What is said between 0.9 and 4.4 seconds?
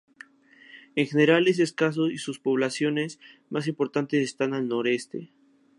En general es escaso y sus poblaciones más importantes